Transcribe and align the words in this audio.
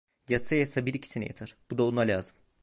Yatsa 0.29 0.55
yatsa 0.55 0.85
bir 0.85 0.93
iki 0.93 1.09
sene 1.09 1.25
yatar, 1.25 1.55
bu 1.71 1.77
da 1.77 1.83
ona 1.83 2.01
lazım… 2.01 2.35